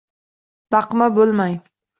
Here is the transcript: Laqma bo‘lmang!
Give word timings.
Laqma 0.77 1.11
bo‘lmang! 1.19 1.57